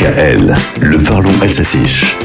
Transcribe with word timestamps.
DKL, 0.00 0.56
le 0.80 1.04
parlons 1.04 1.38
Alsaciche. 1.42 2.16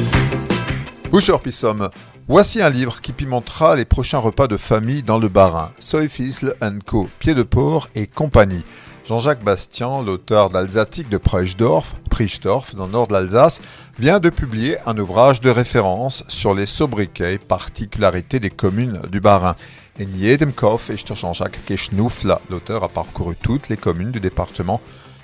Bonjour 1.11 1.41
Pissom. 1.41 1.89
Voici 2.25 2.61
un 2.61 2.69
livre 2.69 3.01
qui 3.01 3.11
pimentera 3.11 3.75
les 3.75 3.83
prochains 3.83 4.19
repas 4.19 4.47
de 4.47 4.55
famille 4.55 5.03
dans 5.03 5.17
le 5.17 5.27
Bas-Rhin. 5.27 5.71
Soifisle 5.79 6.55
Co, 6.85 7.09
Pied 7.19 7.35
de 7.35 7.43
Porc 7.43 7.89
et 7.93 8.07
compagnie. 8.07 8.63
Jean-Jacques 9.05 9.43
Bastian, 9.43 10.01
l'auteur 10.03 10.51
d'Alsatique 10.51 11.09
de 11.09 11.17
Preichdorf, 11.17 11.95
Priechdorf, 12.09 12.75
dans 12.75 12.85
le 12.85 12.93
nord 12.93 13.07
de 13.07 13.13
l'Alsace, 13.13 13.59
vient 13.99 14.21
de 14.21 14.29
publier 14.29 14.77
un 14.85 14.97
ouvrage 14.97 15.41
de 15.41 15.49
référence 15.49 16.23
sur 16.29 16.53
les 16.53 16.65
sobriquets, 16.65 17.37
particularités 17.39 18.39
des 18.39 18.51
communes 18.51 19.01
du 19.11 19.19
Bas-Rhin. 19.19 19.57
Et 19.99 20.07
jedem 20.07 20.53
Kopf 20.53 20.91
est 20.91 21.13
Jean-Jacques 21.13 21.65
Keschnoufla. 21.65 22.39
L'auteur 22.49 22.85
a 22.85 22.87
parcouru 22.87 23.35
toutes 23.35 23.67
les 23.67 23.77
communes 23.77 24.11
du 24.11 24.21
département 24.21 24.79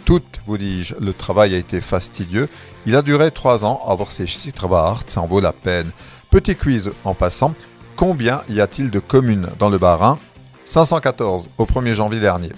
toutes, 0.05 0.41
vous 0.45 0.57
dis-je, 0.57 0.95
le 0.95 1.13
travail 1.13 1.55
a 1.55 1.57
été 1.57 1.81
fastidieux. 1.81 2.49
Il 2.85 2.95
a 2.95 3.01
duré 3.01 3.31
trois 3.31 3.65
ans, 3.65 3.81
avoir 3.87 4.11
ses 4.11 4.27
citrevart, 4.27 5.03
ça 5.07 5.21
en 5.21 5.27
vaut 5.27 5.39
la 5.39 5.53
peine. 5.53 5.91
Petit 6.29 6.55
quiz 6.55 6.91
en 7.03 7.13
passant, 7.13 7.55
combien 7.95 8.41
y 8.49 8.61
a-t-il 8.61 8.89
de 8.89 8.99
communes 8.99 9.49
dans 9.59 9.69
le 9.69 9.77
Bas-Rhin? 9.77 10.17
514 10.65 11.49
au 11.57 11.65
1er 11.65 11.93
janvier 11.93 12.19
dernier. 12.19 12.51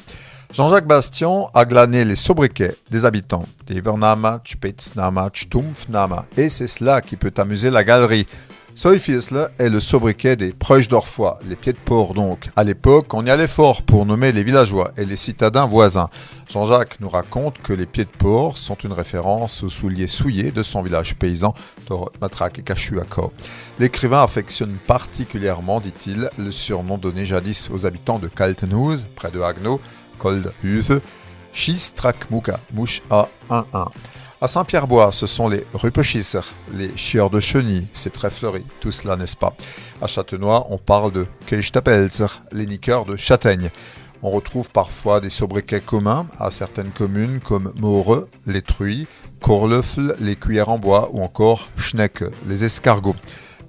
Jean-Jacques 0.54 0.86
Bastion 0.86 1.48
a 1.56 1.66
glané 1.66 2.06
les 2.06 2.16
sobriquets 2.16 2.76
des 2.92 3.06
habitants 3.06 3.48
d'Evernama, 3.66 4.40
Spitznama, 4.46 5.30
Stumpfnama, 5.34 6.26
et 6.38 6.48
c'est 6.50 6.68
cela 6.68 7.02
qui 7.02 7.16
peut 7.16 7.34
amuser 7.38 7.72
la 7.72 7.84
galerie. 7.84 8.28
Soifisle 8.76 9.50
est 9.60 9.70
le 9.70 9.80
sobriquet 9.80 10.36
des 10.36 10.52
Preusdorfois, 10.52 11.38
les 11.48 11.56
pieds 11.56 11.74
de 11.74 11.78
port 11.78 12.16
donc. 12.16 12.50
À 12.56 12.64
l'époque, 12.64 13.14
on 13.14 13.24
y 13.26 13.30
allait 13.30 13.48
fort 13.48 13.84
pour 13.84 14.06
nommer 14.06 14.32
les 14.32 14.44
villageois 14.44 14.92
et 14.98 15.06
les 15.06 15.16
citadins 15.16 15.68
voisins. 15.68 16.10
Jean-Jacques 16.50 17.00
nous 17.00 17.10
raconte 17.10 17.62
que 17.62 17.72
les 17.72 17.86
pieds 17.86 18.06
de 18.06 18.10
port 18.10 18.58
sont 18.58 18.76
une 18.76 18.92
référence 18.92 19.64
aux 19.64 19.70
souliers 19.70 20.08
souillés 20.08 20.52
de 20.52 20.64
son 20.64 20.82
village 20.82 21.16
paysan, 21.16 21.54
Matrak 22.20 22.60
et 22.60 22.64
Cachuaco. 22.64 23.32
L'écrivain 23.80 24.24
affectionne 24.24 24.78
particulièrement, 24.88 25.80
dit-il, 25.80 26.30
le 26.38 26.52
surnom 26.52 26.98
donné 26.98 27.26
jadis 27.26 27.70
aux 27.72 27.86
habitants 27.86 28.18
de 28.18 28.28
Kaltenhus, 28.28 29.06
près 29.16 29.30
de 29.30 29.40
Hagno, 29.40 29.80
Koldhuse, 30.18 31.00
Schistrakmuka, 31.54 32.60
mouche 32.74 33.04
A11. 33.12 33.90
À 34.44 34.48
Saint-Pierre-Bois, 34.50 35.14
ce 35.14 35.26
sont 35.26 35.48
les 35.48 35.66
rupechisser, 35.74 36.42
les 36.74 36.92
chieurs 36.98 37.30
de 37.30 37.40
chenilles, 37.40 37.88
c'est 37.94 38.12
très 38.12 38.30
fleuri, 38.30 38.66
tout 38.82 38.92
cela 38.92 39.16
n'est-ce 39.16 39.38
pas? 39.38 39.56
À 40.02 40.08
Châtenois, 40.08 40.68
on 40.70 40.78
parle 40.78 41.14
de 41.14 41.28
Keichtapelzer, 41.46 42.42
les 42.52 42.66
niqueurs 42.66 43.06
de 43.06 43.16
châtaigne. 43.16 43.72
On 44.22 44.30
retrouve 44.32 44.70
parfois 44.70 45.22
des 45.22 45.30
sobriquets 45.30 45.80
communs 45.80 46.28
à 46.40 46.52
certaines 46.52 46.92
communes 46.92 47.40
comme 47.40 47.72
Moreux, 47.78 48.28
les 48.46 48.62
truies, 48.62 49.08
Korlöffel, 49.40 50.18
les 50.20 50.36
cuillères 50.36 50.68
en 50.68 50.78
bois 50.78 51.10
ou 51.14 51.24
encore 51.24 51.70
Schneck, 51.78 52.26
les 52.46 52.66
escargots. 52.66 53.16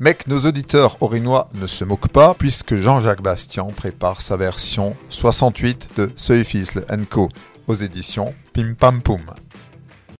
Que 0.00 0.28
nos 0.28 0.40
auditeurs 0.40 0.96
orinois 1.00 1.48
ne 1.54 1.68
se 1.68 1.84
moquent 1.84 2.08
pas 2.08 2.34
puisque 2.34 2.74
Jean-Jacques 2.74 3.22
Bastian 3.22 3.68
prépare 3.68 4.20
sa 4.20 4.36
version 4.36 4.96
68 5.08 5.90
de 5.96 6.10
Seufisle 6.16 6.84
Co 7.08 7.28
aux 7.68 7.74
éditions 7.74 8.34
Pim 8.52 8.74
Pam 8.76 9.02
Poum. 9.02 9.20